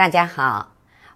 [0.00, 0.66] 大家好，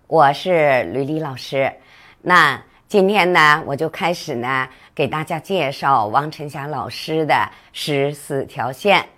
[0.09, 1.73] 我是吕丽老师。
[2.21, 9.09] 那今天呢，我就开始呢，给大家介绍王晨霞老师的十四条线。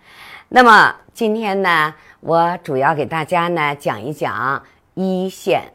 [0.48, 5.73] 那么今天呢，我主要给大家呢讲一讲一线。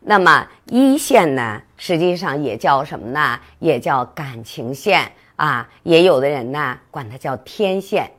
[0.00, 3.38] 那么一线呢，实际上也叫什么呢？
[3.58, 8.10] 也叫感情线啊，也有的人呢管它叫天线。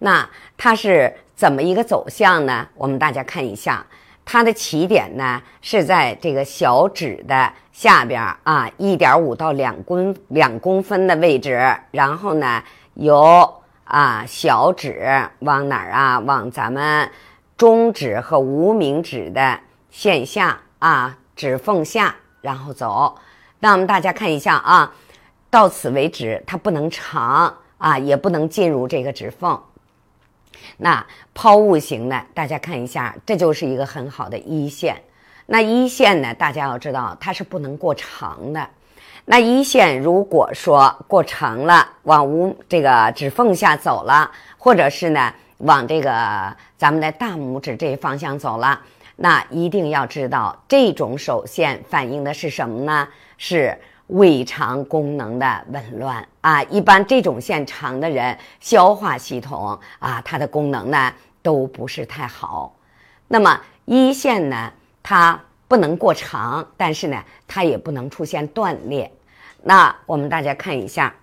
[0.00, 2.68] 那它是怎么一个走向呢？
[2.74, 3.82] 我们大家看一下。
[4.24, 12.62] 它的起点呢是在这个小指的下边啊，一点五到两公两公分的位置，然后呢
[12.94, 16.18] 由啊小指往哪儿啊？
[16.20, 17.10] 往咱们
[17.56, 19.60] 中指和无名指的
[19.90, 23.16] 线下啊指缝下，然后走。
[23.60, 24.92] 那我们大家看一下啊，
[25.50, 29.60] 到此为止，它不能长啊，也不能进入这个指缝。
[30.78, 34.96] 那抛物型的，大家看一下，这就是一个很好的一线。
[35.46, 38.68] 那一线呢，大家要知道它是不能过长的。
[39.26, 48.80] 那一线如果说过长了，往无这个指缝下走了，或者是呢往这个咱们的大拇指这方向走了，
[49.16, 53.08] 那一定要知道这种手线反映的是什么呢？
[53.38, 53.78] 是。
[54.08, 62.74] 胃肠功能的紊乱啊，一般这种线长的人，消化系统啊，它的功能呢都不是太好。
[63.28, 69.10] 那么一线呢，它不能过长，但是呢，它也不能出现断裂。
[69.62, 71.14] 那我们大家看一下，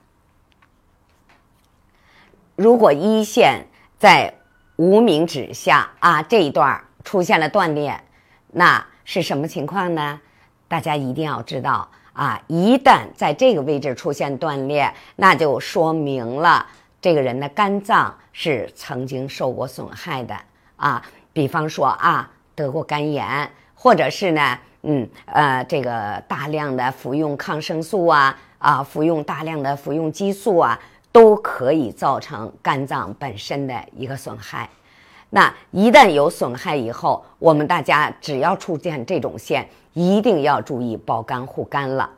[2.55, 3.67] 如果一线
[3.99, 4.33] 在
[4.77, 8.03] 无名指下啊这一段出现了断裂，
[8.47, 10.19] 那是什么情况呢？
[10.67, 11.87] 大家一定要知道。
[12.13, 16.65] 啊，一旦在这个位置出现断裂，那就说明了
[17.01, 20.35] 这个人的肝脏是曾经受过损害的
[20.75, 21.01] 啊。
[21.31, 30.77] 比方说啊，得过肝炎，或者是呢，嗯呃，这个大量的服用抗生素啊啊，服用大量的服用激素啊，
[31.13, 34.67] 都可以造成肝脏本身的一个损害。
[35.29, 39.65] 那一旦有损害以后，我们大家只要出现这种线。
[39.93, 42.09] 一定要注意保肝护肝了。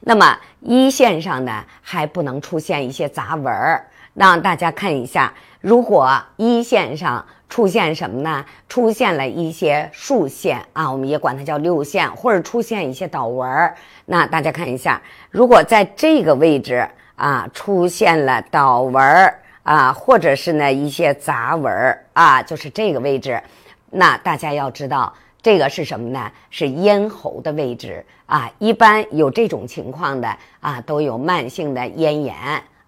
[0.00, 3.86] 那么一线上呢，还不能出现一些杂纹儿。
[4.14, 8.44] 让大家看一下，如果一线上出现什么呢？
[8.68, 13.76] 出现了一些竖线啊，我们也管它叫六线，或者出现一些倒纹儿。
[14.06, 23.42] 那大家看一下，如果在这个位置啊出现了倒纹儿啊，或者是呢一些杂纹儿啊，就是这个位置，
[23.90, 25.12] 那大家要知道。
[25.44, 26.32] 这个是什么呢？
[26.48, 28.50] 是咽喉的位置啊。
[28.58, 32.34] 一般有这种情况的啊，都有慢性的咽炎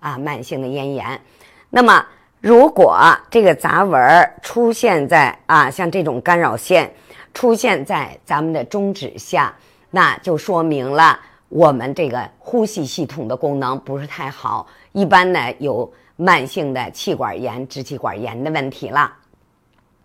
[0.00, 1.21] 啊，慢性的咽炎。
[1.69, 2.03] 那么，
[2.41, 2.99] 如果
[3.31, 6.91] 这个杂纹出现在啊，像这种干扰线
[7.34, 9.55] 出现在咱们的中指下，
[9.91, 19.12] 那就说明了我们这个呼吸系统的功能不是太好，一般呢有慢性的气管炎、支气管炎的问题了。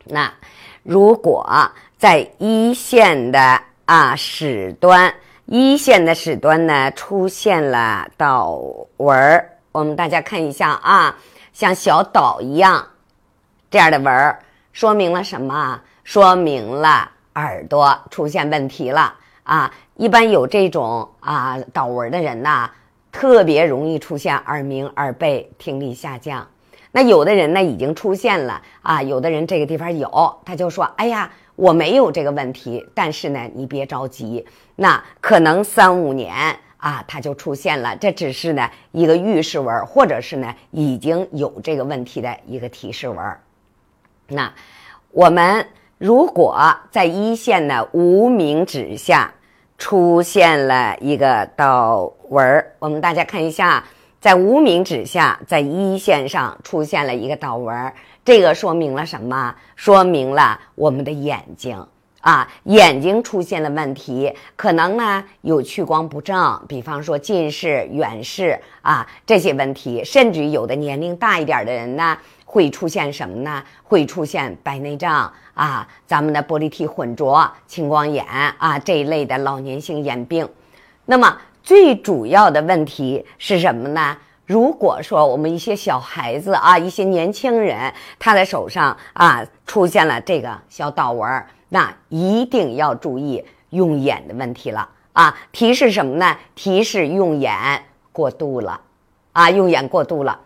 [0.05, 0.31] 那
[0.83, 1.47] 如果
[1.97, 5.13] 在一线的啊始端，
[5.45, 8.59] 一线的始端呢出现了倒
[8.97, 11.15] 纹儿，我们大家看一下啊，
[11.53, 12.87] 像小岛一样
[13.69, 14.39] 这样的纹儿，
[14.73, 15.81] 说明了什么？
[16.03, 19.13] 说明了耳朵出现问题了
[19.43, 19.71] 啊！
[19.95, 22.69] 一般有这种啊倒纹的人呐，
[23.11, 26.45] 特别容易出现耳鸣、耳背、听力下降。
[26.91, 34.43] 那有的人呢已经出现了啊，有的人这个地方有，他就说：“哎呀。”我没有这个问题，但是呢，你别着急，
[34.77, 36.33] 那可能三五年
[36.77, 37.95] 啊，它就出现了。
[37.97, 43.17] 这只是呢一个预示纹，或者是呢已经有这个问题的一个提示纹。
[44.29, 44.51] 那
[45.11, 45.67] 我们
[45.99, 46.57] 如果
[46.89, 49.31] 在一线的无名指下
[49.77, 53.83] 出现了一个倒纹，我们大家看一下，
[54.21, 57.91] 在无名指下，在一线上出现了一个倒纹。
[58.23, 59.55] 这个说明了什么？
[59.75, 61.83] 说明了我们的眼睛
[62.19, 72.15] 啊，眼睛出现了问题，可能呢有屈光不正，比方说近视、远视啊这些问题，甚至有的年龄大一点的人呢，
[72.45, 73.63] 会出现什么呢？
[73.81, 78.23] 会出现白内障啊，咱们的玻璃体混浊、青光眼
[78.59, 80.47] 啊这一类的老年性眼病。
[81.05, 84.17] 那么最主要的问题是什么呢？
[84.45, 95.37] 如果说我们一些小孩子啊，一些年轻人，他的手上啊出现了这个小倒纹，那一定要注意用眼的问题了啊！
[95.53, 96.37] 提示什么呢？
[96.53, 98.81] 提示用眼过度了
[99.31, 100.37] 啊，用眼过度了。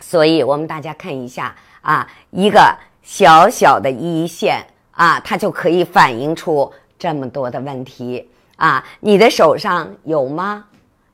[0.00, 8.84] 所以我们大家看一下啊，一个小小的一线啊，它就可以反映出这么多的问题啊。
[9.00, 10.66] 你的手上有吗？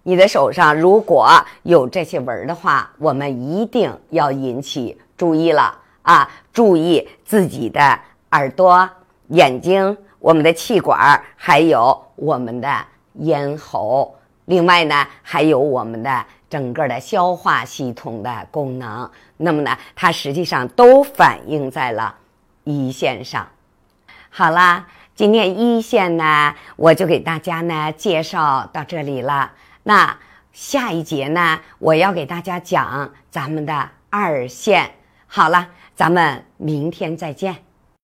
[0.06, 1.26] 你的手上如果
[1.62, 6.30] 有这些纹的话，我们一定要引起注意了啊！
[6.52, 7.98] 注意自己的
[8.32, 8.86] 耳朵、
[9.28, 12.68] 眼睛、我们的气管，还有我们的
[13.14, 14.14] 咽喉。
[14.44, 19.10] 另外呢，还有我们的整个的消化系统的功能。
[19.38, 22.14] 那么呢，它实际上都反映在了
[22.66, 23.48] 胰腺上。
[24.28, 29.52] 好啦，今天一线呢，我就给大家呢介绍到这里了。
[29.84, 30.18] 那
[30.52, 34.90] 下一节呢，我要给大家讲咱们的二线。
[35.26, 37.56] 好了，咱们明天再见。